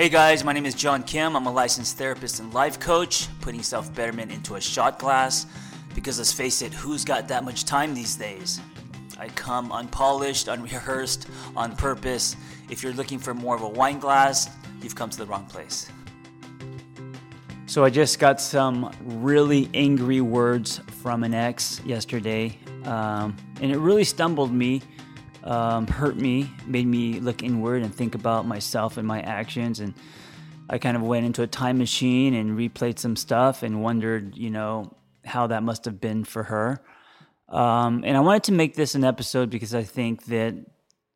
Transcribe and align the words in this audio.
Hey 0.00 0.08
guys, 0.08 0.44
my 0.44 0.54
name 0.54 0.64
is 0.64 0.74
John 0.74 1.02
Kim. 1.02 1.36
I'm 1.36 1.44
a 1.44 1.52
licensed 1.52 1.98
therapist 1.98 2.40
and 2.40 2.54
life 2.54 2.80
coach, 2.80 3.28
putting 3.42 3.62
self 3.62 3.94
betterment 3.94 4.32
into 4.32 4.54
a 4.54 4.60
shot 4.60 4.98
glass. 4.98 5.44
Because 5.94 6.16
let's 6.16 6.32
face 6.32 6.62
it, 6.62 6.72
who's 6.72 7.04
got 7.04 7.28
that 7.28 7.44
much 7.44 7.66
time 7.66 7.92
these 7.92 8.16
days? 8.16 8.62
I 9.18 9.28
come 9.28 9.70
unpolished, 9.70 10.48
unrehearsed, 10.48 11.28
on 11.54 11.76
purpose. 11.76 12.34
If 12.70 12.82
you're 12.82 12.94
looking 12.94 13.18
for 13.18 13.34
more 13.34 13.54
of 13.54 13.60
a 13.60 13.68
wine 13.68 13.98
glass, 13.98 14.48
you've 14.80 14.94
come 14.94 15.10
to 15.10 15.18
the 15.18 15.26
wrong 15.26 15.44
place. 15.44 15.90
So 17.66 17.84
I 17.84 17.90
just 17.90 18.18
got 18.18 18.40
some 18.40 18.90
really 19.04 19.68
angry 19.74 20.22
words 20.22 20.80
from 21.02 21.24
an 21.24 21.34
ex 21.34 21.78
yesterday, 21.84 22.56
um, 22.84 23.36
and 23.60 23.70
it 23.70 23.76
really 23.76 24.04
stumbled 24.04 24.50
me 24.50 24.80
um, 25.44 25.86
hurt 25.86 26.16
me, 26.16 26.50
made 26.66 26.86
me 26.86 27.20
look 27.20 27.42
inward 27.42 27.82
and 27.82 27.94
think 27.94 28.14
about 28.14 28.46
myself 28.46 28.96
and 28.96 29.06
my 29.06 29.20
actions. 29.20 29.80
And 29.80 29.94
I 30.68 30.78
kind 30.78 30.96
of 30.96 31.02
went 31.02 31.26
into 31.26 31.42
a 31.42 31.46
time 31.46 31.78
machine 31.78 32.34
and 32.34 32.56
replayed 32.56 32.98
some 32.98 33.16
stuff 33.16 33.62
and 33.62 33.82
wondered, 33.82 34.36
you 34.36 34.50
know, 34.50 34.94
how 35.24 35.46
that 35.48 35.62
must 35.62 35.84
have 35.84 36.00
been 36.00 36.24
for 36.24 36.44
her. 36.44 36.82
Um, 37.48 38.04
and 38.06 38.16
I 38.16 38.20
wanted 38.20 38.44
to 38.44 38.52
make 38.52 38.74
this 38.74 38.94
an 38.94 39.04
episode 39.04 39.50
because 39.50 39.74
I 39.74 39.82
think 39.82 40.26
that 40.26 40.54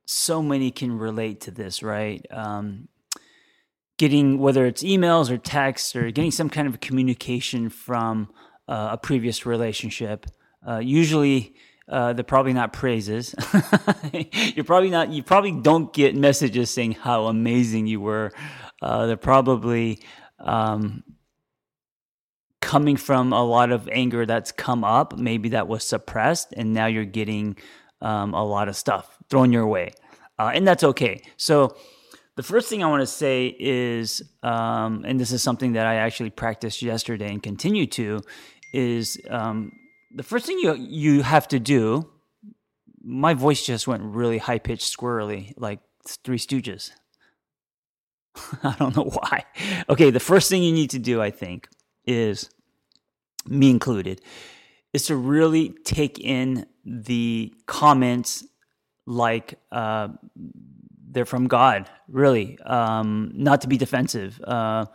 so 0.06 0.42
many 0.42 0.70
can 0.70 0.98
relate 0.98 1.42
to 1.42 1.50
this, 1.50 1.82
right? 1.82 2.24
Um, 2.30 2.88
getting 3.96 4.38
whether 4.38 4.66
it's 4.66 4.82
emails 4.82 5.30
or 5.30 5.38
texts 5.38 5.94
or 5.94 6.10
getting 6.10 6.32
some 6.32 6.50
kind 6.50 6.66
of 6.66 6.80
communication 6.80 7.68
from 7.68 8.32
uh, 8.68 8.90
a 8.92 8.98
previous 8.98 9.46
relationship. 9.46 10.26
Uh, 10.66 10.78
usually, 10.78 11.54
uh, 11.88 12.14
they're 12.14 12.24
probably 12.24 12.52
not 12.52 12.72
praises. 12.72 13.34
You're 14.32 14.64
probably 14.64 14.90
not. 14.90 15.10
You 15.10 15.22
probably 15.22 15.52
don't 15.52 15.92
get 15.92 16.16
messages 16.16 16.70
saying 16.70 16.92
how 16.92 17.26
amazing 17.26 17.86
you 17.86 18.00
were. 18.00 18.32
Uh, 18.80 19.06
they're 19.06 19.16
probably 19.16 20.00
um, 20.38 21.04
coming 22.60 22.96
from 22.96 23.32
a 23.32 23.44
lot 23.44 23.70
of 23.70 23.88
anger 23.92 24.24
that's 24.24 24.50
come 24.50 24.82
up. 24.82 25.18
Maybe 25.18 25.50
that 25.50 25.68
was 25.68 25.84
suppressed, 25.84 26.54
and 26.56 26.72
now 26.72 26.86
you're 26.86 27.04
getting 27.04 27.56
um, 28.00 28.32
a 28.32 28.44
lot 28.44 28.68
of 28.68 28.76
stuff 28.76 29.18
thrown 29.28 29.52
your 29.52 29.66
way, 29.66 29.92
uh, 30.38 30.52
and 30.54 30.66
that's 30.66 30.84
okay. 30.84 31.22
So. 31.36 31.76
The 32.36 32.42
first 32.42 32.68
thing 32.68 32.82
I 32.82 32.88
want 32.88 33.00
to 33.00 33.06
say 33.06 33.54
is, 33.60 34.20
um, 34.42 35.04
and 35.06 35.20
this 35.20 35.30
is 35.30 35.40
something 35.40 35.74
that 35.74 35.86
I 35.86 35.94
actually 35.94 36.30
practiced 36.30 36.82
yesterday 36.82 37.30
and 37.30 37.40
continue 37.40 37.86
to, 37.86 38.22
is 38.72 39.20
um, 39.30 39.70
the 40.14 40.22
first 40.22 40.46
thing 40.46 40.58
you 40.58 40.74
you 40.74 41.22
have 41.22 41.48
to 41.48 41.58
do 41.58 42.08
my 43.02 43.34
voice 43.34 43.64
just 43.66 43.86
went 43.86 44.02
really 44.02 44.38
high 44.38 44.58
pitched 44.58 44.96
squirrely 44.96 45.52
like 45.58 45.80
three 46.24 46.38
stooges. 46.38 46.90
I 48.62 48.74
don't 48.78 48.96
know 48.96 49.04
why. 49.04 49.44
Okay 49.88 50.10
the 50.10 50.20
first 50.20 50.48
thing 50.48 50.62
you 50.62 50.72
need 50.72 50.90
to 50.90 50.98
do 50.98 51.20
i 51.20 51.30
think 51.30 51.68
is 52.06 52.50
me 53.46 53.70
included 53.70 54.20
is 54.92 55.06
to 55.06 55.16
really 55.16 55.70
take 55.84 56.18
in 56.20 56.66
the 56.84 57.52
comments 57.66 58.44
like 59.06 59.58
uh, 59.72 60.08
they're 61.10 61.24
from 61.26 61.46
god 61.46 61.90
really 62.08 62.58
um, 62.60 63.30
not 63.34 63.60
to 63.60 63.68
be 63.68 63.76
defensive 63.76 64.40
uh, 64.44 64.86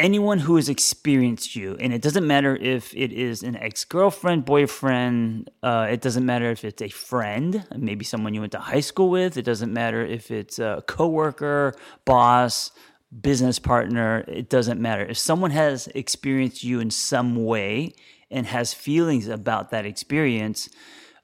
anyone 0.00 0.38
who 0.38 0.56
has 0.56 0.68
experienced 0.68 1.54
you, 1.54 1.76
and 1.78 1.92
it 1.92 2.02
doesn't 2.02 2.26
matter 2.26 2.56
if 2.56 2.94
it 2.96 3.12
is 3.12 3.42
an 3.42 3.56
ex 3.56 3.84
girlfriend, 3.84 4.44
boyfriend, 4.44 5.50
uh, 5.62 5.86
it 5.90 6.00
doesn't 6.00 6.24
matter 6.24 6.50
if 6.50 6.64
it's 6.64 6.82
a 6.82 6.88
friend, 6.88 7.66
maybe 7.76 8.04
someone 8.04 8.34
you 8.34 8.40
went 8.40 8.52
to 8.52 8.58
high 8.58 8.80
school 8.80 9.10
with, 9.10 9.36
it 9.36 9.42
doesn't 9.42 9.72
matter 9.72 10.04
if 10.04 10.30
it's 10.30 10.58
a 10.58 10.82
coworker, 10.86 11.74
boss, 12.04 12.72
business 13.20 13.58
partner, 13.58 14.24
it 14.26 14.48
doesn't 14.48 14.80
matter. 14.80 15.04
If 15.04 15.18
someone 15.18 15.50
has 15.50 15.88
experienced 15.88 16.64
you 16.64 16.80
in 16.80 16.90
some 16.90 17.44
way 17.44 17.94
and 18.30 18.46
has 18.46 18.72
feelings 18.72 19.28
about 19.28 19.70
that 19.70 19.84
experience, 19.84 20.68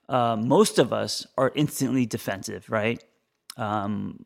uh, 0.08 0.36
most 0.36 0.78
of 0.78 0.92
us 0.92 1.26
are 1.38 1.52
instantly 1.54 2.06
defensive, 2.06 2.68
right? 2.70 3.02
Um, 3.56 4.24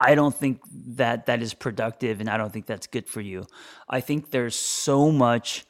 I 0.00 0.14
don't 0.14 0.34
think 0.34 0.60
that 0.96 1.26
that 1.26 1.42
is 1.42 1.54
productive 1.54 2.20
and 2.20 2.28
I 2.28 2.36
don't 2.36 2.52
think 2.52 2.66
that's 2.66 2.86
good 2.86 3.08
for 3.08 3.20
you. 3.20 3.46
I 3.88 4.00
think 4.00 4.30
there's 4.30 4.56
so 4.56 5.10
much 5.10 5.64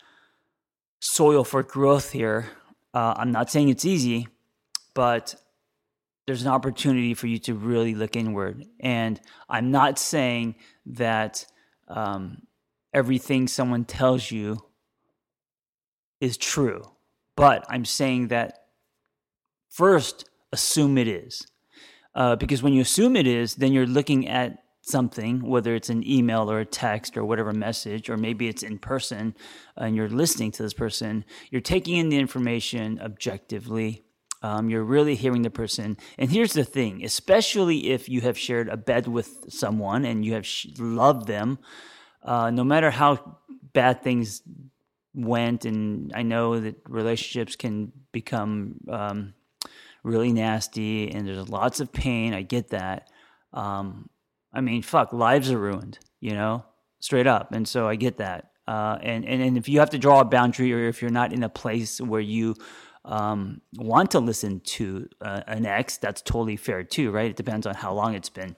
soil 1.00 1.44
for 1.44 1.62
growth 1.62 2.12
here. 2.12 2.46
Uh, 2.92 3.14
I'm 3.16 3.30
not 3.30 3.50
saying 3.50 3.68
it's 3.68 3.84
easy, 3.84 4.26
but 4.94 5.34
there's 6.26 6.42
an 6.42 6.48
opportunity 6.48 7.14
for 7.14 7.28
you 7.28 7.38
to 7.40 7.54
really 7.54 7.94
look 7.94 8.16
inward. 8.16 8.64
And 8.80 9.20
I'm 9.48 9.70
not 9.70 9.98
saying 9.98 10.56
that 10.86 11.46
um, 11.88 12.42
everything 12.92 13.46
someone 13.46 13.84
tells 13.84 14.30
you 14.30 14.58
is 16.20 16.36
true, 16.36 16.82
but 17.36 17.64
I'm 17.68 17.84
saying 17.84 18.28
that 18.28 18.66
first, 19.68 20.28
assume 20.52 20.96
it 20.96 21.06
is 21.06 21.46
uh, 22.16 22.34
because 22.34 22.62
when 22.62 22.72
you 22.72 22.80
assume 22.80 23.14
it 23.14 23.26
is, 23.26 23.56
then 23.56 23.72
you're 23.72 23.86
looking 23.86 24.26
at 24.26 24.64
something, 24.80 25.46
whether 25.46 25.74
it's 25.74 25.90
an 25.90 26.08
email 26.08 26.50
or 26.50 26.60
a 26.60 26.64
text 26.64 27.16
or 27.16 27.24
whatever 27.24 27.52
message, 27.52 28.08
or 28.08 28.16
maybe 28.16 28.48
it's 28.48 28.62
in 28.62 28.78
person 28.78 29.34
and 29.76 29.94
you're 29.94 30.08
listening 30.08 30.50
to 30.52 30.62
this 30.62 30.72
person, 30.72 31.24
you're 31.50 31.60
taking 31.60 31.96
in 31.96 32.08
the 32.08 32.18
information 32.18 32.98
objectively. 33.00 34.02
Um, 34.42 34.70
you're 34.70 34.84
really 34.84 35.14
hearing 35.14 35.42
the 35.42 35.50
person. 35.50 35.96
And 36.18 36.30
here's 36.30 36.52
the 36.52 36.64
thing 36.64 37.04
especially 37.04 37.90
if 37.90 38.08
you 38.08 38.20
have 38.22 38.38
shared 38.38 38.68
a 38.68 38.76
bed 38.76 39.08
with 39.08 39.44
someone 39.48 40.04
and 40.04 40.24
you 40.24 40.34
have 40.34 40.46
sh- 40.46 40.68
loved 40.78 41.26
them, 41.26 41.58
uh, 42.22 42.50
no 42.50 42.62
matter 42.62 42.90
how 42.90 43.38
bad 43.72 44.02
things 44.02 44.42
went, 45.14 45.64
and 45.64 46.12
I 46.14 46.22
know 46.22 46.60
that 46.60 46.76
relationships 46.86 47.56
can 47.56 47.92
become 48.12 48.76
um, 48.88 49.34
really 50.06 50.32
nasty 50.32 51.10
and 51.10 51.26
there's 51.26 51.48
lots 51.48 51.80
of 51.80 51.92
pain. 51.92 52.32
I 52.32 52.42
get 52.42 52.68
that. 52.68 53.10
Um, 53.52 54.08
I 54.52 54.60
mean, 54.60 54.82
fuck, 54.82 55.12
lives 55.12 55.50
are 55.50 55.58
ruined, 55.58 55.98
you 56.20 56.32
know, 56.32 56.64
straight 57.00 57.26
up. 57.26 57.52
And 57.52 57.66
so 57.66 57.88
I 57.88 57.96
get 57.96 58.18
that. 58.18 58.50
Uh, 58.68 58.98
and, 59.02 59.24
and, 59.24 59.42
and 59.42 59.58
if 59.58 59.68
you 59.68 59.80
have 59.80 59.90
to 59.90 59.98
draw 59.98 60.20
a 60.20 60.24
boundary 60.24 60.72
or 60.72 60.88
if 60.88 61.02
you're 61.02 61.10
not 61.10 61.32
in 61.32 61.42
a 61.42 61.48
place 61.48 62.00
where 62.00 62.20
you 62.20 62.54
um, 63.04 63.60
want 63.76 64.12
to 64.12 64.20
listen 64.20 64.60
to 64.60 65.08
uh, 65.20 65.42
an 65.46 65.66
ex, 65.66 65.96
that's 65.96 66.22
totally 66.22 66.56
fair 66.56 66.84
too, 66.84 67.10
right? 67.10 67.30
It 67.30 67.36
depends 67.36 67.66
on 67.66 67.74
how 67.74 67.92
long 67.92 68.14
it's 68.14 68.30
been. 68.30 68.56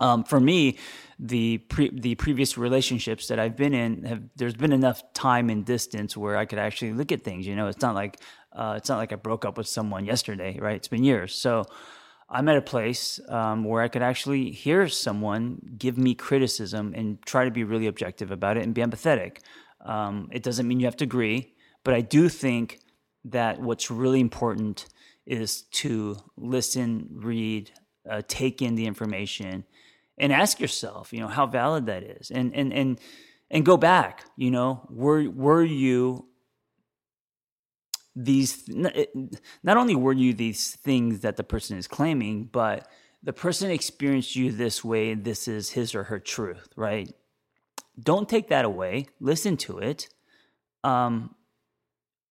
Um, 0.00 0.22
for 0.22 0.38
me, 0.38 0.78
the 1.18 1.58
pre- 1.58 1.90
the 1.90 2.14
previous 2.14 2.56
relationships 2.56 3.26
that 3.28 3.40
I've 3.40 3.56
been 3.56 3.74
in 3.74 4.04
have 4.04 4.22
there's 4.36 4.54
been 4.54 4.72
enough 4.72 5.02
time 5.12 5.50
and 5.50 5.64
distance 5.64 6.16
where 6.16 6.36
I 6.36 6.44
could 6.44 6.60
actually 6.60 6.92
look 6.92 7.10
at 7.10 7.22
things. 7.22 7.46
You 7.46 7.56
know, 7.56 7.66
it's 7.66 7.82
not 7.82 7.96
like 7.96 8.20
uh, 8.52 8.74
it's 8.76 8.88
not 8.88 8.98
like 8.98 9.12
I 9.12 9.16
broke 9.16 9.44
up 9.44 9.58
with 9.58 9.68
someone 9.68 10.04
yesterday, 10.04 10.58
right? 10.58 10.76
It's 10.76 10.88
been 10.88 11.04
years. 11.04 11.34
So 11.34 11.64
I'm 12.30 12.48
at 12.48 12.56
a 12.56 12.62
place 12.62 13.20
um, 13.28 13.64
where 13.64 13.82
I 13.82 13.88
could 13.88 14.02
actually 14.02 14.50
hear 14.50 14.88
someone 14.88 15.60
give 15.78 15.96
me 15.96 16.14
criticism 16.14 16.92
and 16.94 17.22
try 17.24 17.44
to 17.44 17.50
be 17.50 17.64
really 17.64 17.86
objective 17.86 18.30
about 18.30 18.56
it 18.56 18.64
and 18.64 18.74
be 18.74 18.82
empathetic. 18.82 19.38
Um, 19.84 20.28
it 20.32 20.42
doesn't 20.42 20.66
mean 20.66 20.80
you 20.80 20.86
have 20.86 20.96
to 20.98 21.04
agree, 21.04 21.54
but 21.84 21.94
I 21.94 22.00
do 22.00 22.28
think 22.28 22.80
that 23.24 23.60
what's 23.60 23.90
really 23.90 24.20
important 24.20 24.86
is 25.26 25.62
to 25.62 26.16
listen, 26.36 27.08
read, 27.12 27.70
uh, 28.08 28.22
take 28.28 28.62
in 28.62 28.74
the 28.74 28.86
information, 28.86 29.64
and 30.18 30.32
ask 30.32 30.58
yourself, 30.58 31.12
you 31.12 31.20
know, 31.20 31.28
how 31.28 31.46
valid 31.46 31.86
that 31.86 32.02
is, 32.02 32.30
and 32.30 32.54
and 32.54 32.72
and 32.72 32.98
and 33.50 33.64
go 33.64 33.76
back. 33.76 34.24
You 34.36 34.50
know, 34.50 34.86
were 34.90 35.30
were 35.30 35.62
you 35.62 36.26
these 38.20 38.64
not 38.68 39.76
only 39.76 39.94
were 39.94 40.12
you 40.12 40.34
these 40.34 40.74
things 40.74 41.20
that 41.20 41.36
the 41.36 41.44
person 41.44 41.78
is 41.78 41.86
claiming 41.86 42.44
but 42.50 42.88
the 43.22 43.32
person 43.32 43.70
experienced 43.70 44.34
you 44.34 44.50
this 44.50 44.84
way 44.84 45.14
this 45.14 45.46
is 45.46 45.70
his 45.70 45.94
or 45.94 46.04
her 46.04 46.18
truth 46.18 46.68
right? 46.74 47.14
Don't 48.00 48.28
take 48.28 48.48
that 48.48 48.64
away. 48.64 49.06
Listen 49.20 49.56
to 49.58 49.78
it. 49.78 50.08
Um, 50.84 51.34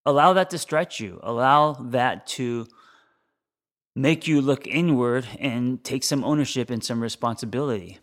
allow 0.06 0.34
that 0.34 0.50
to 0.52 0.58
stretch 0.58 1.00
you. 1.00 1.20
Allow 1.24 1.74
that 1.74 2.26
to 2.28 2.68
make 3.96 4.28
you 4.28 4.42
look 4.42 4.68
inward 4.68 5.28
and 5.40 5.84
take 5.84 6.04
some 6.04 6.24
ownership 6.24 6.70
and 6.70 6.84
some 6.84 7.02
responsibility. 7.02 8.00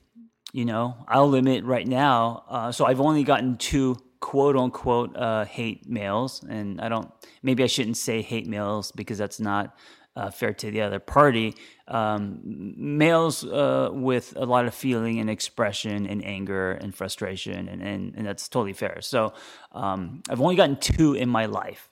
You 0.53 0.65
know 0.65 1.05
i'll 1.09 1.29
limit 1.29 1.65
right 1.65 1.87
now 1.87 2.45
uh, 2.49 2.71
so 2.71 2.85
i've 2.87 3.01
only 3.01 3.25
gotten 3.25 3.57
two 3.57 3.97
quote 4.25 4.57
unquote 4.57 5.15
uh, 5.19 5.45
hate 5.45 5.87
mails, 5.87 6.43
and 6.49 6.81
I 6.81 6.89
don't. 6.89 7.11
Maybe 7.43 7.63
I 7.63 7.67
shouldn't 7.67 7.99
say 7.99 8.23
hate 8.23 8.47
mails 8.47 8.91
because 8.91 9.19
that's 9.19 9.39
not 9.39 9.77
uh, 10.17 10.31
fair 10.31 10.55
to 10.55 10.71
the 10.71 10.81
other 10.81 10.99
party. 10.99 11.55
Um, 11.89 12.41
mails 12.43 13.45
uh, 13.45 13.91
with 13.93 14.33
a 14.35 14.47
lot 14.47 14.65
of 14.65 14.75
feeling 14.75 15.21
and 15.21 15.29
expression 15.29 16.07
and 16.07 16.25
anger 16.25 16.73
and 16.73 16.95
frustration, 16.95 17.69
and 17.69 17.83
and, 17.83 18.15
and 18.17 18.27
that's 18.27 18.49
totally 18.49 18.73
fair. 18.73 19.03
So 19.03 19.35
um, 19.73 20.23
I've 20.31 20.41
only 20.41 20.57
gotten 20.57 20.77
two 20.77 21.13
in 21.13 21.29
my 21.29 21.45
life, 21.45 21.91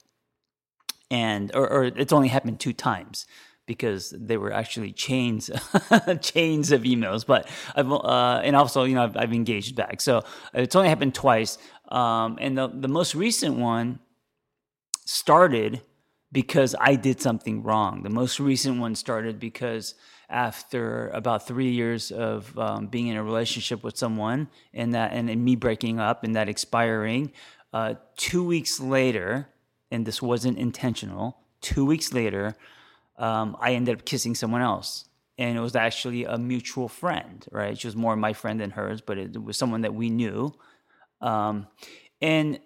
and 1.11 1.51
or, 1.53 1.69
or 1.69 1.83
it's 1.83 2.13
only 2.13 2.29
happened 2.29 2.59
two 2.59 2.73
times. 2.73 3.27
because 3.65 4.13
they 4.19 4.35
were 4.35 4.51
actually 4.51 4.91
chains 4.91 5.49
chains 6.33 6.71
of 6.75 6.81
emails 6.83 7.25
but 7.25 7.47
I've 7.77 7.89
uh, 7.89 8.41
and 8.43 8.55
also 8.57 8.83
you 8.83 8.95
know 8.95 9.03
I've, 9.03 9.15
I've, 9.15 9.33
engaged 9.33 9.73
back 9.75 10.01
so 10.01 10.23
it's 10.53 10.75
only 10.75 10.89
happened 10.89 11.15
twice 11.15 11.57
um, 11.89 12.37
and 12.41 12.57
the, 12.57 12.67
the 12.67 12.87
most 12.87 13.15
recent 13.15 13.57
one 13.57 13.99
started 15.05 15.81
because 16.31 16.75
I 16.79 16.95
did 16.95 17.21
something 17.21 17.63
wrong. 17.63 18.03
The 18.03 18.09
most 18.09 18.39
recent 18.39 18.79
one 18.79 18.95
started 18.95 19.39
because 19.39 19.95
after 20.29 21.09
about 21.09 21.47
three 21.47 21.69
years 21.69 22.11
of 22.11 22.57
um, 22.57 22.87
being 22.87 23.07
in 23.07 23.17
a 23.17 23.23
relationship 23.23 23.83
with 23.83 23.97
someone 23.97 24.47
and 24.73 24.93
that 24.95 25.11
and, 25.13 25.29
and 25.29 25.43
me 25.45 25.55
breaking 25.55 25.99
up 25.99 26.23
and 26.23 26.35
that 26.35 26.49
expiring, 26.49 27.31
uh, 27.71 27.95
two 28.17 28.43
weeks 28.43 28.79
later, 28.79 29.47
and 29.91 30.05
this 30.05 30.21
wasn't 30.21 30.57
intentional. 30.57 31.37
Two 31.61 31.85
weeks 31.85 32.13
later, 32.13 32.55
um, 33.17 33.55
I 33.59 33.73
ended 33.73 33.99
up 33.99 34.05
kissing 34.05 34.35
someone 34.35 34.61
else. 34.61 35.05
And 35.37 35.57
it 35.57 35.61
was 35.61 35.75
actually 35.75 36.25
a 36.25 36.37
mutual 36.37 36.87
friend, 36.87 37.43
right? 37.51 37.77
She 37.77 37.87
was 37.87 37.95
more 37.95 38.15
my 38.15 38.33
friend 38.33 38.59
than 38.59 38.71
hers, 38.71 39.01
but 39.01 39.17
it, 39.17 39.35
it 39.35 39.43
was 39.43 39.57
someone 39.57 39.81
that 39.81 39.93
we 39.93 40.09
knew. 40.09 40.53
Um, 41.23 41.67
and 42.21 42.59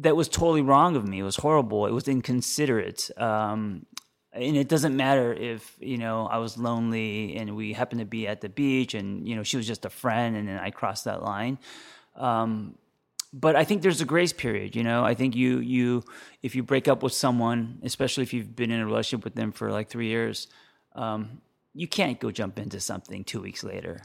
that 0.00 0.16
was 0.16 0.28
totally 0.28 0.62
wrong 0.62 0.96
of 0.96 1.06
me. 1.06 1.20
It 1.20 1.22
was 1.22 1.36
horrible. 1.36 1.86
It 1.86 1.92
was 1.92 2.08
inconsiderate. 2.08 3.10
Um, 3.16 3.86
and 4.32 4.56
it 4.56 4.68
doesn't 4.68 4.94
matter 4.94 5.32
if 5.32 5.76
you 5.80 5.96
know 5.96 6.26
I 6.26 6.38
was 6.38 6.58
lonely 6.58 7.36
and 7.36 7.56
we 7.56 7.72
happened 7.72 8.00
to 8.00 8.06
be 8.06 8.26
at 8.28 8.42
the 8.42 8.50
beach 8.50 8.92
and 8.92 9.26
you 9.26 9.34
know 9.34 9.42
she 9.42 9.56
was 9.56 9.66
just 9.66 9.86
a 9.86 9.90
friend 9.90 10.36
and 10.36 10.46
then 10.46 10.58
I 10.58 10.70
crossed 10.70 11.04
that 11.04 11.22
line. 11.22 11.58
Um, 12.14 12.76
but 13.32 13.56
I 13.56 13.64
think 13.64 13.82
there's 13.82 14.00
a 14.00 14.06
grace 14.06 14.32
period. 14.32 14.76
You 14.76 14.82
know, 14.82 15.04
I 15.04 15.14
think 15.14 15.34
you 15.34 15.58
you 15.58 16.04
if 16.42 16.54
you 16.54 16.62
break 16.62 16.88
up 16.88 17.02
with 17.02 17.12
someone, 17.12 17.80
especially 17.82 18.24
if 18.24 18.34
you've 18.34 18.54
been 18.54 18.70
in 18.70 18.80
a 18.80 18.86
relationship 18.86 19.24
with 19.24 19.34
them 19.34 19.52
for 19.52 19.70
like 19.70 19.88
three 19.88 20.08
years, 20.08 20.48
um, 20.94 21.40
you 21.74 21.88
can't 21.88 22.20
go 22.20 22.30
jump 22.30 22.58
into 22.58 22.80
something 22.80 23.24
two 23.24 23.40
weeks 23.40 23.64
later. 23.64 24.02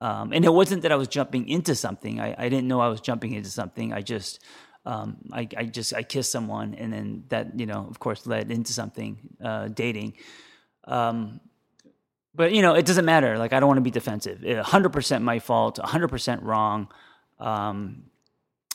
Um, 0.00 0.32
and 0.32 0.44
it 0.44 0.52
wasn't 0.52 0.82
that 0.82 0.92
I 0.92 0.96
was 0.96 1.08
jumping 1.08 1.48
into 1.48 1.74
something. 1.74 2.20
I, 2.20 2.34
I 2.38 2.48
didn't 2.48 2.68
know 2.68 2.80
I 2.80 2.88
was 2.88 3.00
jumping 3.00 3.32
into 3.34 3.50
something. 3.50 3.92
I 3.92 4.00
just 4.00 4.40
um, 4.86 5.18
I, 5.32 5.48
I, 5.56 5.64
just 5.64 5.92
I 5.92 6.02
kissed 6.02 6.32
someone, 6.32 6.74
and 6.74 6.92
then 6.92 7.24
that 7.28 7.58
you 7.58 7.66
know, 7.66 7.86
of 7.90 7.98
course, 7.98 8.26
led 8.26 8.50
into 8.50 8.72
something, 8.72 9.18
uh, 9.44 9.68
dating. 9.68 10.14
Um, 10.84 11.40
but 12.34 12.52
you 12.52 12.62
know, 12.62 12.74
it 12.74 12.86
doesn't 12.86 13.04
matter. 13.04 13.36
Like 13.36 13.52
I 13.52 13.60
don't 13.60 13.66
want 13.66 13.78
to 13.78 13.82
be 13.82 13.90
defensive. 13.90 14.42
hundred 14.64 14.90
percent 14.90 15.24
my 15.24 15.40
fault. 15.40 15.78
hundred 15.78 16.08
percent 16.08 16.42
wrong. 16.42 16.88
Um, 17.38 18.04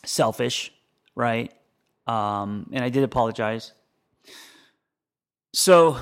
selfish, 0.06 0.72
right? 1.16 1.54
Um, 2.08 2.70
and 2.74 2.84
I 2.84 2.90
did 2.90 3.04
apologize. 3.04 3.72
So 5.54 5.98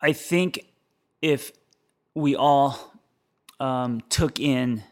I 0.00 0.12
think 0.12 0.66
if 1.22 1.52
we 2.14 2.34
all 2.34 2.92
um, 3.60 4.02
took 4.08 4.38
in 4.38 4.82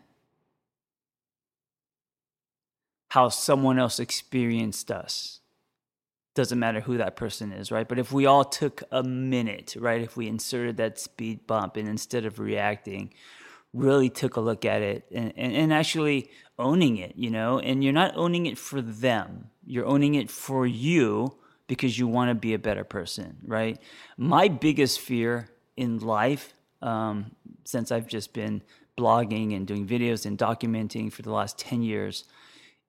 how 3.09 3.29
someone 3.29 3.79
else 3.79 3.99
experienced 3.99 4.91
us. 4.91 5.41
Doesn't 6.35 6.59
matter 6.59 6.81
who 6.81 6.99
that 6.99 7.17
person 7.17 7.53
is, 7.53 7.71
right? 7.71 7.89
But 7.89 7.99
if 7.99 8.13
we 8.13 8.27
all 8.27 8.45
took 8.45 8.83
a 8.91 9.03
minute, 9.03 9.75
right? 9.79 10.03
If 10.03 10.17
we 10.17 10.29
inserted 10.29 10.77
that 10.77 10.99
speed 10.99 11.47
bump 11.47 11.77
and 11.77 11.89
instead 11.89 12.27
of 12.27 12.39
reacting, 12.39 13.15
really 13.73 14.11
took 14.11 14.37
a 14.37 14.41
look 14.41 14.65
at 14.65 14.83
it 14.83 15.05
and, 15.15 15.33
and, 15.37 15.53
and 15.55 15.73
actually 15.73 16.31
owning 16.59 16.99
it, 16.99 17.15
you 17.17 17.31
know? 17.31 17.59
And 17.59 17.83
you're 17.83 17.93
not 17.93 18.17
owning 18.17 18.47
it 18.47 18.59
for 18.59 18.83
them, 18.83 19.51
you're 19.65 19.87
owning 19.87 20.15
it 20.15 20.31
for 20.31 20.67
you 20.67 21.37
because 21.69 21.99
you 21.99 22.07
want 22.07 22.31
to 22.31 22.35
be 22.35 22.55
a 22.55 22.59
better 22.59 22.85
person, 22.85 23.39
right? 23.45 23.81
My 24.17 24.49
biggest 24.49 25.01
fear 25.01 25.49
in 25.77 25.99
life, 25.99 26.55
um, 26.83 27.36
since 27.67 27.91
I've 27.91 28.07
just 28.07 28.33
been 28.33 28.63
blogging 28.97 29.55
and 29.55 29.67
doing 29.67 29.87
videos 29.87 30.25
and 30.27 30.39
documenting 30.39 31.13
for 31.13 31.23
the 31.23 31.33
last 31.33 31.59
10 31.59 31.83
years, 31.83 32.25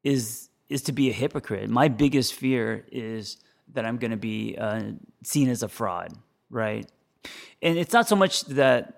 is 0.04 0.50
is 0.70 0.82
to 0.84 0.92
be 0.92 1.10
a 1.10 1.14
hypocrite. 1.14 1.70
My 1.70 1.88
biggest 1.88 2.34
fear 2.34 2.86
is 2.92 3.38
that 3.74 3.86
I'm 3.86 3.98
going 3.98 4.12
to 4.12 4.18
be 4.18 4.58
uh, 4.58 4.82
seen 5.24 5.50
as 5.50 5.64
a 5.64 5.70
fraud, 5.70 6.14
right? 6.50 6.86
And 7.62 7.78
it's 7.78 7.94
not 7.94 8.08
so 8.08 8.16
much 8.16 8.44
that 8.46 8.97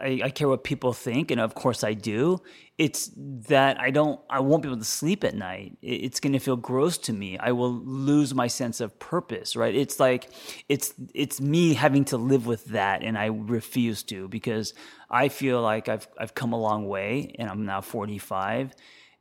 I, 0.00 0.20
I, 0.24 0.30
care 0.30 0.48
what 0.48 0.64
people 0.64 0.92
think, 0.92 1.30
and 1.30 1.40
of 1.40 1.54
course 1.54 1.84
I 1.84 1.94
do. 1.94 2.40
It's 2.78 3.10
that 3.16 3.78
I 3.78 3.90
don't, 3.90 4.20
I 4.30 4.40
won't 4.40 4.62
be 4.62 4.68
able 4.68 4.78
to 4.78 4.84
sleep 4.84 5.22
at 5.24 5.34
night. 5.34 5.76
It's 5.82 6.20
going 6.20 6.32
to 6.32 6.38
feel 6.38 6.56
gross 6.56 6.96
to 6.98 7.12
me. 7.12 7.38
I 7.38 7.52
will 7.52 7.72
lose 7.72 8.34
my 8.34 8.46
sense 8.46 8.80
of 8.80 8.98
purpose, 8.98 9.56
right? 9.56 9.74
It's 9.74 10.00
like, 10.00 10.30
it's 10.68 10.94
it's 11.14 11.40
me 11.40 11.74
having 11.74 12.04
to 12.06 12.16
live 12.16 12.46
with 12.46 12.66
that, 12.66 13.02
and 13.02 13.18
I 13.18 13.26
refuse 13.26 14.02
to 14.04 14.28
because 14.28 14.74
I 15.10 15.28
feel 15.28 15.60
like 15.60 15.88
I've 15.88 16.08
I've 16.18 16.34
come 16.34 16.52
a 16.52 16.60
long 16.60 16.88
way, 16.88 17.34
and 17.38 17.50
I'm 17.50 17.66
now 17.66 17.80
45 17.80 18.74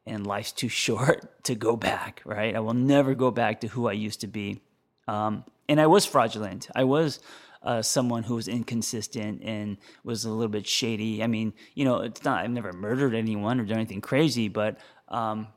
and 0.05 0.25
life's 0.25 0.51
too 0.51 0.69
short 0.85 1.43
to 1.43 1.55
go 1.55 1.75
back, 1.75 2.21
right? 2.25 2.55
I 2.55 2.59
will 2.59 2.73
never 2.73 3.15
go 3.15 3.31
back 3.31 3.61
to 3.61 3.67
who 3.67 3.87
I 3.87 3.93
used 3.93 4.21
to 4.21 4.27
be. 4.27 4.61
Um, 5.07 5.43
and 5.67 5.79
I 5.79 5.87
was 5.87 6.05
fraudulent. 6.05 6.67
I 6.75 6.83
was 6.83 7.19
uh, 7.61 7.81
someone 7.81 8.23
who 8.23 8.35
was 8.35 8.47
inconsistent 8.47 9.41
and 9.43 9.77
was 10.03 10.25
a 10.25 10.29
little 10.29 10.49
bit 10.49 10.67
shady. 10.67 11.23
I 11.23 11.27
mean, 11.27 11.53
you 11.73 11.85
know, 11.85 12.01
it's 12.01 12.23
not, 12.23 12.43
I've 12.43 12.51
never 12.51 12.73
murdered 12.73 13.15
anyone 13.15 13.59
or 13.59 13.65
done 13.65 13.77
anything 13.77 14.01
crazy, 14.01 14.47
but 14.47 14.77
um, 15.07 15.47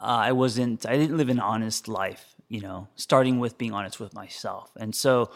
uh, 0.00 0.04
I 0.04 0.32
wasn't, 0.32 0.86
I 0.86 0.96
didn't 0.96 1.16
live 1.16 1.28
an 1.28 1.40
honest 1.40 1.88
life, 1.88 2.34
you 2.48 2.60
know, 2.60 2.88
starting 2.96 3.38
with 3.38 3.58
being 3.58 3.72
honest 3.72 4.00
with 4.00 4.14
myself. 4.14 4.70
And 4.76 4.94
so, 4.94 5.30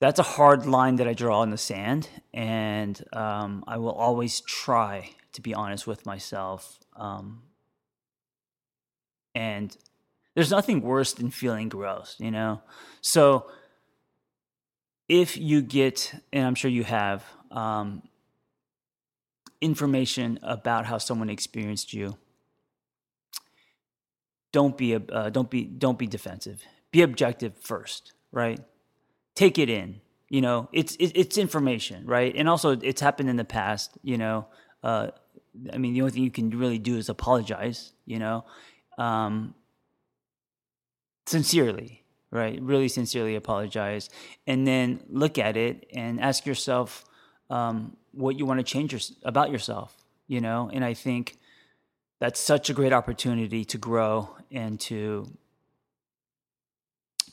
that's 0.00 0.20
a 0.20 0.22
hard 0.22 0.64
line 0.64 0.94
that 0.96 1.08
I 1.08 1.12
draw 1.12 1.42
in 1.42 1.50
the 1.50 1.58
sand, 1.58 2.08
and 2.32 3.02
um, 3.12 3.64
I 3.66 3.78
will 3.78 3.90
always 3.90 4.40
try 4.42 5.10
to 5.32 5.40
be 5.40 5.54
honest 5.54 5.88
with 5.88 6.06
myself 6.06 6.78
um, 6.98 7.42
and 9.34 9.76
there's 10.34 10.50
nothing 10.50 10.82
worse 10.82 11.14
than 11.14 11.30
feeling 11.30 11.68
gross, 11.68 12.16
you 12.18 12.30
know? 12.30 12.60
So 13.00 13.46
if 15.08 15.36
you 15.36 15.62
get, 15.62 16.14
and 16.32 16.46
I'm 16.46 16.54
sure 16.54 16.70
you 16.70 16.84
have, 16.84 17.24
um, 17.50 18.02
information 19.60 20.38
about 20.42 20.86
how 20.86 20.98
someone 20.98 21.30
experienced 21.30 21.92
you, 21.92 22.16
don't 24.52 24.76
be 24.76 24.94
uh, 24.94 25.30
don't 25.30 25.50
be 25.50 25.64
don't 25.64 25.98
be 25.98 26.06
defensive. 26.06 26.62
Be 26.90 27.02
objective 27.02 27.52
first, 27.58 28.12
right? 28.32 28.60
Take 29.34 29.58
it 29.58 29.68
in. 29.68 30.00
You 30.28 30.40
know, 30.40 30.68
it's 30.72 30.96
it, 30.96 31.12
it's 31.14 31.38
information, 31.38 32.06
right? 32.06 32.34
And 32.34 32.48
also, 32.48 32.70
it's 32.70 33.00
happened 33.00 33.28
in 33.28 33.36
the 33.36 33.44
past. 33.44 33.98
You 34.02 34.16
know, 34.16 34.46
uh, 34.82 35.08
I 35.72 35.78
mean, 35.78 35.94
the 35.94 36.00
only 36.00 36.12
thing 36.12 36.22
you 36.22 36.30
can 36.30 36.50
really 36.50 36.78
do 36.78 36.96
is 36.96 37.08
apologize, 37.08 37.92
you 38.06 38.18
know, 38.18 38.44
um, 38.96 39.54
sincerely, 41.26 42.04
right? 42.30 42.60
Really 42.60 42.88
sincerely 42.88 43.34
apologize. 43.36 44.10
And 44.46 44.66
then 44.66 45.00
look 45.08 45.38
at 45.38 45.56
it 45.56 45.86
and 45.94 46.20
ask 46.20 46.46
yourself 46.46 47.04
um, 47.50 47.96
what 48.12 48.38
you 48.38 48.46
want 48.46 48.58
to 48.60 48.64
change 48.64 48.92
your, 48.92 49.00
about 49.24 49.50
yourself, 49.50 49.96
you 50.26 50.40
know? 50.40 50.70
And 50.72 50.84
I 50.84 50.94
think 50.94 51.38
that's 52.20 52.40
such 52.40 52.68
a 52.68 52.74
great 52.74 52.92
opportunity 52.92 53.64
to 53.66 53.78
grow 53.78 54.36
and 54.50 54.78
to 54.80 55.30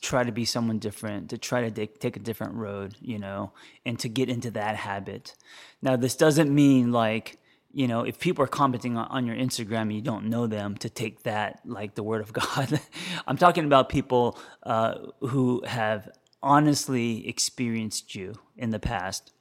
try 0.02 0.24
to 0.24 0.32
be 0.32 0.46
someone 0.46 0.78
different, 0.78 1.30
to 1.32 1.38
try 1.38 1.68
to 1.68 1.88
take 1.88 2.16
a 2.16 2.20
different 2.20 2.54
road, 2.54 2.96
you 3.02 3.18
know, 3.18 3.52
and 3.86 3.98
to 4.00 4.08
get 4.08 4.30
into 4.30 4.52
that 4.52 4.76
habit. 4.76 5.34
Now, 5.82 5.96
this 5.96 6.16
doesn't 6.16 6.54
mean 6.54 6.92
like, 6.92 7.38
you 7.76 7.90
know, 7.90 8.04
if 8.04 8.20
people 8.20 8.42
are 8.42 8.48
commenting 8.48 8.96
on, 8.96 9.06
on, 9.08 9.26
your 9.28 9.36
Instagram 9.36 9.82
and 9.82 9.94
you 9.94 10.02
don't 10.02 10.28
know 10.30 10.48
them, 10.48 10.78
to 10.78 10.90
take 10.90 11.24
that 11.24 11.60
like 11.66 11.94
the 11.96 12.04
word 12.04 12.22
of 12.22 12.32
God. 12.32 12.80
I'm 13.28 13.36
talking 13.36 13.66
about 13.66 13.90
people 13.90 14.40
uh, 14.64 14.96
who 15.20 15.62
have 15.68 16.08
honestly 16.42 17.28
experienced 17.28 18.16
you 18.16 18.36
in 18.56 18.70
the 18.70 18.80
past. 18.80 19.34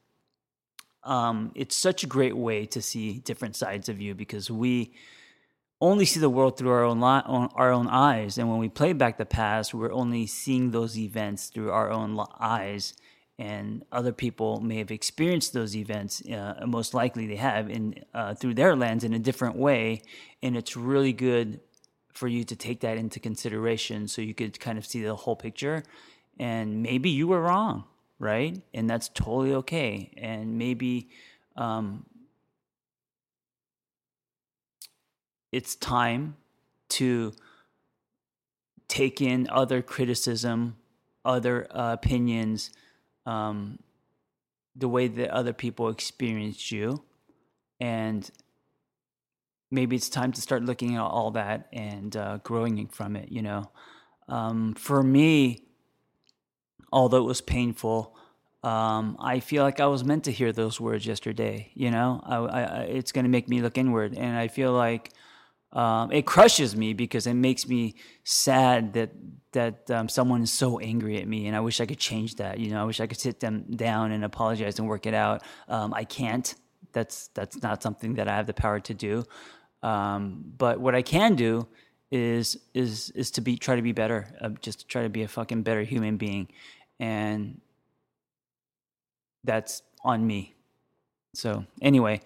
Um, 1.05 1.53
it's 1.55 1.77
such 1.77 2.03
a 2.03 2.09
great 2.09 2.37
way 2.37 2.67
to 2.67 2.83
see 2.83 3.21
different 3.21 3.55
sides 3.55 3.89
of 3.89 4.01
you 4.01 4.17
because 4.17 4.51
we 4.51 4.95
only 5.81 6.05
see 6.05 6.19
the 6.19 6.31
world 6.31 6.59
through 6.59 6.71
our 6.71 6.83
own 6.83 7.01
li- 7.01 7.49
our 7.55 7.71
own 7.71 7.87
eyes, 7.87 8.37
and 8.37 8.51
when 8.51 8.59
we 8.59 8.69
play 8.69 8.95
back 8.95 9.17
the 9.17 9.27
past, 9.27 9.75
we're 9.75 9.93
only 9.93 10.27
seeing 10.27 10.73
those 10.73 10.99
events 10.99 11.51
through 11.51 11.71
our 11.71 11.91
own 11.91 12.19
eyes 12.41 12.95
and 13.39 13.85
other 13.91 14.13
people 14.13 14.61
may 14.61 14.79
have 14.79 14.91
experienced 14.91 15.53
those 15.53 15.75
events. 15.77 16.23
Uh, 16.27 16.65
most 16.67 16.95
likely, 16.95 17.27
they 17.27 17.37
have 17.37 17.69
in 17.71 18.05
uh, 18.15 18.35
through 18.35 18.55
their 18.55 18.77
lens 18.77 19.05
in 19.05 19.13
a 19.13 19.19
different 19.19 19.57
way, 19.57 20.03
and 20.43 20.57
it's 20.57 20.77
really 20.77 21.13
good 21.13 21.61
for 22.13 22.29
you 22.29 22.45
to 22.45 22.55
take 22.55 22.81
that 22.81 22.97
into 22.97 23.19
consideration 23.19 24.07
so 24.07 24.23
you 24.23 24.35
could 24.35 24.61
kind 24.61 24.79
of 24.79 24.87
see 24.87 25.03
the 25.03 25.15
whole 25.15 25.35
picture. 25.35 25.83
And 26.39 26.83
maybe 26.83 27.11
you 27.11 27.27
were 27.27 27.41
wrong, 27.41 27.85
right? 28.19 28.61
And 28.73 28.89
that's 28.89 29.09
totally 29.09 29.53
okay. 29.55 30.13
And 30.17 30.57
maybe 30.57 31.09
um, 31.57 32.07
it's 35.51 35.75
time 35.75 36.37
to 36.91 37.33
take 38.87 39.21
in 39.21 39.49
other 39.51 39.83
criticism 39.83 40.77
other 41.25 41.67
uh, 41.71 41.93
opinions, 41.93 42.71
um, 43.27 43.79
the 44.77 44.89
way 44.89 45.09
that 45.09 45.31
other 45.31 45.53
people 45.53 45.89
experienced 45.89 46.71
you, 46.71 47.05
and 47.81 48.31
maybe 49.71 49.97
it's 49.97 50.09
time 50.09 50.33
to 50.33 50.41
start 50.41 50.63
looking 50.63 50.97
at 50.97 51.03
all 51.03 51.31
that 51.33 51.69
and 51.73 52.17
uh, 52.17 52.39
growing 52.39 52.87
from 52.89 53.17
it. 53.17 53.31
You 53.31 53.43
know, 53.43 53.71
um, 54.29 54.75
for 54.75 55.03
me, 55.03 55.65
although 56.93 57.19
it 57.19 57.27
was 57.27 57.41
painful, 57.41 58.17
um, 58.63 59.17
I 59.21 59.41
feel 59.41 59.63
like 59.63 59.81
I 59.81 59.87
was 59.87 60.05
meant 60.05 60.25
to 60.25 60.33
hear 60.33 60.53
those 60.53 60.81
words 60.81 61.07
yesterday. 61.07 61.71
You 61.75 61.91
know, 61.91 62.23
I, 62.25 62.37
I, 62.37 62.81
it's 62.85 63.13
going 63.13 63.25
to 63.25 63.31
make 63.31 63.49
me 63.49 63.61
look 63.61 63.77
inward, 63.77 64.17
and 64.17 64.37
I 64.37 64.49
feel 64.49 64.73
like 64.73 65.13
um, 65.75 66.13
it 66.13 66.25
crushes 66.25 66.77
me 66.77 66.95
because 66.95 67.27
it 67.27 67.35
makes 67.35 67.67
me 67.67 67.97
sad 68.23 68.93
that 68.95 69.11
that 69.53 69.91
um, 69.91 70.09
someone 70.09 70.43
is 70.43 70.53
so 70.53 70.79
angry 70.81 71.19
at 71.19 71.29
me, 71.29 71.47
and 71.47 71.57
I 71.57 71.61
wish 71.61 71.81
I 71.81 71.87
could 71.87 71.99
change 71.99 72.37
that. 72.37 72.59
You 72.59 72.71
know, 72.71 72.81
I 72.81 72.85
wish 72.85 73.01
I 73.01 73.07
could 73.07 73.19
sit 73.19 73.41
them 73.41 73.65
down 73.77 74.13
and 74.13 74.25
apologize 74.25 74.79
and 74.79 74.89
work 74.89 75.07
it 75.07 75.15
out. 75.15 75.43
Um, 75.69 75.93
I 75.93 76.05
can't. 76.05 76.55
That's 76.93 77.29
that's 77.29 77.61
not 77.63 77.83
something 77.83 78.15
that 78.15 78.29
I 78.29 78.37
have 78.37 78.47
the 78.47 78.55
power 78.55 78.81
to 78.81 78.95
do. 78.95 79.25
Um, 79.83 80.45
but 80.57 80.81
what 80.81 80.95
I 80.95 81.03
can 81.03 81.35
do 81.35 81.67
is 82.11 82.57
is 82.73 83.11
is 83.11 83.33
to 83.33 83.41
be 83.41 83.57
try 83.57 83.75
to 83.75 83.83
be 83.83 83.93
better, 83.93 84.29
uh, 84.41 84.51
just 84.61 84.89
try 84.89 85.03
to 85.03 85.09
be 85.09 85.23
a 85.23 85.29
fucking 85.29 85.63
better 85.63 85.83
human 85.83 86.17
being, 86.17 86.49
and 87.01 87.61
that's 89.43 89.83
on 90.05 90.25
me. 90.27 90.55
So 91.35 91.65
anyway, 91.83 92.21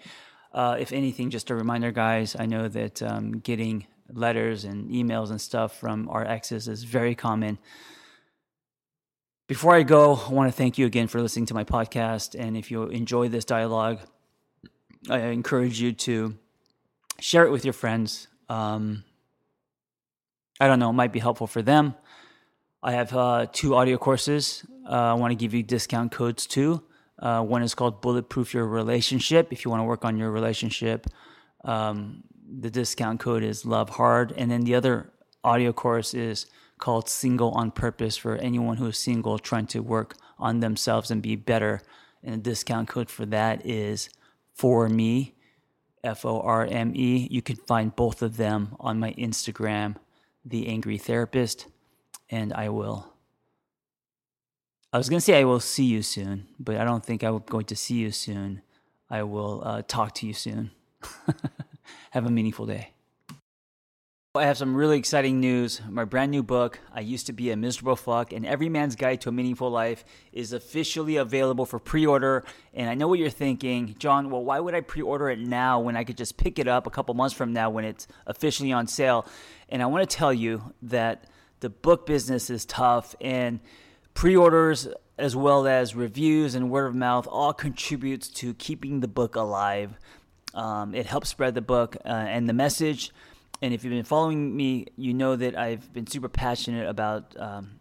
uh, 0.51 0.77
if 0.79 0.91
anything, 0.91 1.29
just 1.29 1.49
a 1.49 1.55
reminder, 1.55 1.91
guys. 1.91 2.35
I 2.37 2.45
know 2.45 2.67
that 2.67 3.01
um, 3.03 3.39
getting 3.39 3.85
letters 4.11 4.65
and 4.65 4.89
emails 4.89 5.29
and 5.29 5.39
stuff 5.39 5.79
from 5.79 6.09
our 6.09 6.25
exes 6.25 6.67
is 6.67 6.83
very 6.83 7.15
common. 7.15 7.59
Before 9.47 9.75
I 9.75 9.83
go, 9.83 10.15
I 10.15 10.31
want 10.31 10.51
to 10.51 10.55
thank 10.55 10.77
you 10.77 10.85
again 10.85 11.07
for 11.07 11.21
listening 11.21 11.47
to 11.47 11.53
my 11.53 11.63
podcast. 11.63 12.39
And 12.39 12.55
if 12.55 12.69
you 12.71 12.83
enjoy 12.83 13.29
this 13.29 13.45
dialogue, 13.45 13.99
I 15.09 15.19
encourage 15.19 15.79
you 15.81 15.93
to 15.93 16.37
share 17.19 17.45
it 17.45 17.51
with 17.51 17.65
your 17.65 17.73
friends. 17.73 18.27
Um, 18.47 19.03
I 20.59 20.67
don't 20.67 20.79
know, 20.79 20.89
it 20.89 20.93
might 20.93 21.13
be 21.13 21.19
helpful 21.19 21.47
for 21.47 21.61
them. 21.61 21.95
I 22.81 22.93
have 22.93 23.15
uh, 23.15 23.47
two 23.51 23.75
audio 23.75 23.97
courses. 23.97 24.65
Uh, 24.85 24.93
I 24.93 25.13
want 25.13 25.31
to 25.31 25.35
give 25.35 25.53
you 25.53 25.63
discount 25.63 26.11
codes 26.11 26.45
too. 26.45 26.83
Uh, 27.19 27.43
one 27.43 27.61
is 27.61 27.75
called 27.75 28.01
Bulletproof 28.01 28.53
Your 28.53 28.65
Relationship. 28.65 29.51
If 29.51 29.65
you 29.65 29.71
want 29.71 29.81
to 29.81 29.85
work 29.85 30.05
on 30.05 30.17
your 30.17 30.31
relationship, 30.31 31.07
um, 31.65 32.23
the 32.59 32.69
discount 32.69 33.19
code 33.19 33.43
is 33.43 33.65
Love 33.65 33.89
Hard. 33.89 34.33
And 34.37 34.49
then 34.49 34.61
the 34.61 34.75
other 34.75 35.11
audio 35.43 35.73
course 35.73 36.13
is 36.13 36.45
called 36.77 37.09
Single 37.09 37.51
on 37.51 37.71
Purpose 37.71 38.15
for 38.17 38.35
anyone 38.37 38.77
who 38.77 38.87
is 38.87 38.97
single 38.97 39.37
trying 39.37 39.67
to 39.67 39.81
work 39.81 40.15
on 40.37 40.61
themselves 40.61 41.11
and 41.11 41.21
be 41.21 41.35
better. 41.35 41.81
And 42.23 42.35
the 42.35 42.49
discount 42.51 42.87
code 42.87 43.09
for 43.09 43.25
that 43.27 43.65
is 43.65 44.09
For 44.55 44.87
Me, 44.87 45.35
F 46.03 46.25
O 46.25 46.39
R 46.39 46.65
M 46.65 46.93
E. 46.95 47.27
You 47.29 47.41
can 47.41 47.57
find 47.57 47.95
both 47.95 48.21
of 48.21 48.37
them 48.37 48.75
on 48.79 48.99
my 48.99 49.11
Instagram, 49.13 49.97
The 50.45 50.67
Angry 50.67 50.97
Therapist. 50.97 51.67
And 52.29 52.53
I 52.53 52.69
will 52.69 53.13
I 54.91 54.97
was 54.97 55.07
going 55.07 55.19
to 55.19 55.21
say 55.23 55.39
I 55.39 55.43
will 55.43 55.59
see 55.59 55.83
you 55.83 56.01
soon, 56.01 56.47
but 56.59 56.77
I 56.77 56.83
don't 56.83 57.05
think 57.05 57.23
I'm 57.23 57.43
going 57.45 57.65
to 57.65 57.75
see 57.75 57.95
you 57.95 58.09
soon. 58.09 58.63
I 59.07 59.21
will 59.21 59.61
uh, 59.63 59.83
talk 59.87 60.15
to 60.15 60.25
you 60.25 60.33
soon. 60.33 60.71
have 62.11 62.25
a 62.25 62.31
meaningful 62.31 62.65
day. 62.65 62.93
I 64.33 64.45
have 64.45 64.57
some 64.57 64.75
really 64.75 64.97
exciting 64.97 65.39
news. 65.39 65.79
My 65.87 66.05
brand 66.05 66.31
new 66.31 66.41
book, 66.41 66.79
I 66.91 67.01
Used 67.01 67.27
to 67.27 67.33
Be 67.33 67.51
a 67.51 67.55
Miserable 67.55 67.95
Fuck, 67.95 68.33
and 68.33 68.47
Every 68.47 68.67
Man's 68.67 68.95
Guide 68.95 69.21
to 69.21 69.29
a 69.29 69.31
Meaningful 69.31 69.69
Life, 69.69 70.03
is 70.31 70.53
officially 70.53 71.17
available 71.17 71.67
for 71.67 71.77
pre 71.77 72.07
order. 72.07 72.43
And 72.73 72.89
I 72.89 72.95
know 72.95 73.07
what 73.07 73.19
you're 73.19 73.29
thinking, 73.29 73.95
John, 73.99 74.31
well, 74.31 74.43
why 74.43 74.59
would 74.59 74.73
I 74.73 74.81
pre 74.81 75.03
order 75.03 75.29
it 75.29 75.37
now 75.37 75.79
when 75.79 75.97
I 75.97 76.03
could 76.03 76.17
just 76.17 76.35
pick 76.35 76.57
it 76.57 76.67
up 76.67 76.87
a 76.87 76.89
couple 76.89 77.13
months 77.13 77.35
from 77.35 77.53
now 77.53 77.69
when 77.69 77.85
it's 77.85 78.07
officially 78.25 78.71
on 78.71 78.87
sale? 78.87 79.27
And 79.67 79.83
I 79.83 79.85
want 79.85 80.09
to 80.09 80.17
tell 80.17 80.33
you 80.33 80.73
that 80.81 81.25
the 81.59 81.69
book 81.69 82.07
business 82.07 82.49
is 82.49 82.65
tough 82.65 83.15
and 83.21 83.59
Pre 84.13 84.35
orders, 84.35 84.87
as 85.17 85.35
well 85.35 85.67
as 85.67 85.95
reviews 85.95 86.55
and 86.55 86.69
word 86.69 86.87
of 86.87 86.95
mouth, 86.95 87.27
all 87.27 87.53
contributes 87.53 88.27
to 88.29 88.53
keeping 88.55 88.99
the 88.99 89.07
book 89.07 89.35
alive. 89.35 89.97
Um, 90.53 90.95
it 90.95 91.05
helps 91.05 91.29
spread 91.29 91.55
the 91.55 91.61
book 91.61 91.95
uh, 92.05 92.09
and 92.09 92.49
the 92.49 92.53
message. 92.53 93.11
And 93.61 93.73
if 93.73 93.83
you've 93.83 93.91
been 93.91 94.03
following 94.03 94.55
me, 94.55 94.87
you 94.95 95.13
know 95.13 95.35
that 95.35 95.57
I've 95.57 95.91
been 95.93 96.07
super 96.07 96.29
passionate 96.29 96.87
about 96.87 97.35
um, 97.37 97.78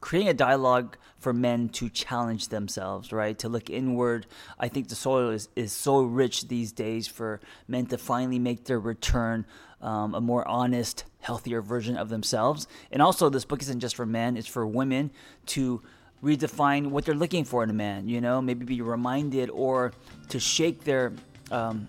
creating 0.00 0.28
a 0.28 0.34
dialogue 0.34 0.96
for 1.18 1.32
men 1.32 1.68
to 1.70 1.88
challenge 1.88 2.48
themselves, 2.48 3.12
right? 3.12 3.38
To 3.38 3.48
look 3.48 3.70
inward. 3.70 4.26
I 4.58 4.68
think 4.68 4.88
the 4.88 4.94
soil 4.94 5.30
is, 5.30 5.48
is 5.56 5.72
so 5.72 6.02
rich 6.02 6.48
these 6.48 6.72
days 6.72 7.06
for 7.06 7.40
men 7.66 7.86
to 7.86 7.98
finally 7.98 8.38
make 8.38 8.64
their 8.64 8.78
return, 8.78 9.46
um, 9.80 10.14
a 10.14 10.20
more 10.20 10.46
honest, 10.46 11.04
healthier 11.20 11.62
version 11.62 11.96
of 11.96 12.08
themselves. 12.08 12.68
And 12.92 13.02
also, 13.02 13.28
this 13.28 13.44
book 13.44 13.62
isn't 13.62 13.80
just 13.80 13.96
for 13.96 14.06
men, 14.06 14.36
it's 14.36 14.46
for 14.46 14.66
women 14.66 15.10
to 15.46 15.82
redefine 16.22 16.88
what 16.88 17.04
they're 17.04 17.14
looking 17.14 17.44
for 17.44 17.62
in 17.62 17.70
a 17.70 17.74
man, 17.74 18.08
you 18.08 18.20
know, 18.20 18.40
maybe 18.40 18.64
be 18.64 18.80
reminded 18.80 19.50
or 19.50 19.92
to 20.28 20.40
shake 20.40 20.84
their 20.84 21.12
um, 21.50 21.86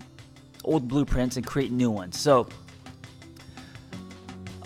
old 0.64 0.88
blueprints 0.88 1.36
and 1.36 1.46
create 1.46 1.72
new 1.72 1.90
ones. 1.90 2.18
So, 2.18 2.48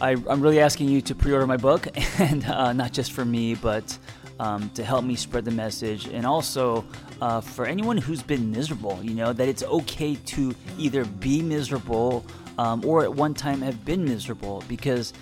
I, 0.02 0.16
am 0.28 0.42
really 0.42 0.59
asking 0.59 0.88
you 0.88 1.00
to 1.02 1.14
pre 1.14 1.32
order 1.32 1.47
my 1.47 1.56
book, 1.56 1.87
and 2.18 2.44
uh, 2.44 2.73
not 2.73 2.92
just 2.92 3.12
for 3.12 3.25
me, 3.25 3.54
but 3.54 3.97
um, 4.40 4.68
to 4.71 4.82
help 4.82 5.04
me 5.04 5.14
spread 5.14 5.44
the 5.44 5.52
message. 5.52 6.09
And 6.09 6.26
also 6.26 6.85
uh, 7.21 7.40
for 7.40 7.66
anyone 7.66 7.97
who's 7.97 8.21
been 8.21 8.50
miserable, 8.50 8.99
you 9.00 9.14
know, 9.14 9.32
that 9.32 9.49
it's 9.49 9.62
okay 9.62 10.16
to 10.16 10.54
either 10.76 11.04
be 11.04 11.40
miserable 11.40 12.26
um, 12.59 12.85
or 12.85 13.04
at 13.04 13.14
one 13.14 13.32
time 13.32 13.62
have 13.62 13.85
been 13.85 14.04
miserable 14.04 14.62
because. 14.68 15.14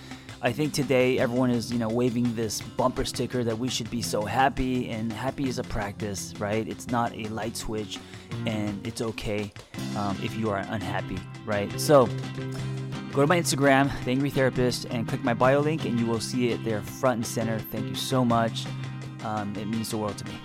I 0.43 0.51
think 0.51 0.73
today 0.73 1.19
everyone 1.19 1.51
is, 1.51 1.71
you 1.71 1.77
know, 1.77 1.87
waving 1.87 2.33
this 2.33 2.61
bumper 2.61 3.05
sticker 3.05 3.43
that 3.43 3.55
we 3.55 3.69
should 3.69 3.91
be 3.91 4.01
so 4.01 4.23
happy, 4.25 4.89
and 4.89 5.13
happy 5.13 5.47
is 5.47 5.59
a 5.59 5.63
practice, 5.63 6.33
right? 6.39 6.67
It's 6.67 6.87
not 6.87 7.15
a 7.15 7.25
light 7.25 7.55
switch, 7.55 7.99
and 8.47 8.83
it's 8.83 9.03
okay 9.03 9.51
um, 9.95 10.17
if 10.23 10.35
you 10.35 10.49
are 10.49 10.57
unhappy, 10.57 11.19
right? 11.45 11.79
So, 11.79 12.09
Go 13.13 13.21
to 13.21 13.27
my 13.27 13.37
Instagram, 13.37 13.91
The 14.05 14.11
Angry 14.11 14.29
Therapist, 14.29 14.85
and 14.85 15.05
click 15.05 15.21
my 15.21 15.33
bio 15.33 15.59
link, 15.59 15.83
and 15.83 15.99
you 15.99 16.05
will 16.05 16.21
see 16.21 16.51
it 16.51 16.63
there 16.63 16.81
front 16.81 17.17
and 17.17 17.27
center. 17.27 17.59
Thank 17.59 17.87
you 17.87 17.95
so 17.95 18.23
much. 18.23 18.65
Um, 19.25 19.53
it 19.57 19.67
means 19.67 19.89
the 19.89 19.97
world 19.97 20.17
to 20.17 20.25
me. 20.25 20.39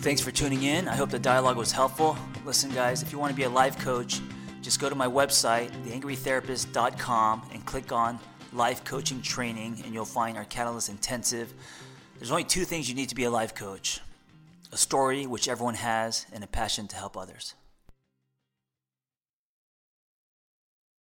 Thanks 0.00 0.20
for 0.20 0.32
tuning 0.32 0.64
in. 0.64 0.88
I 0.88 0.96
hope 0.96 1.10
the 1.10 1.20
dialogue 1.20 1.56
was 1.56 1.70
helpful. 1.70 2.18
Listen, 2.44 2.72
guys, 2.72 3.04
if 3.04 3.12
you 3.12 3.18
want 3.20 3.30
to 3.30 3.36
be 3.36 3.44
a 3.44 3.48
life 3.48 3.78
coach, 3.78 4.20
just 4.60 4.80
go 4.80 4.88
to 4.88 4.96
my 4.96 5.06
website, 5.06 5.70
theangrytherapist.com, 5.84 7.42
and 7.52 7.64
click 7.64 7.92
on 7.92 8.18
Life 8.52 8.82
Coaching 8.82 9.22
Training, 9.22 9.80
and 9.84 9.94
you'll 9.94 10.04
find 10.04 10.36
our 10.36 10.44
Catalyst 10.46 10.88
Intensive. 10.88 11.54
There's 12.18 12.32
only 12.32 12.42
two 12.42 12.64
things 12.64 12.88
you 12.88 12.96
need 12.96 13.10
to 13.10 13.14
be 13.14 13.24
a 13.24 13.30
life 13.30 13.54
coach 13.54 14.00
a 14.72 14.76
story, 14.76 15.26
which 15.26 15.48
everyone 15.48 15.74
has, 15.74 16.26
and 16.32 16.42
a 16.42 16.46
passion 16.48 16.88
to 16.88 16.96
help 16.96 17.16
others. 17.16 17.54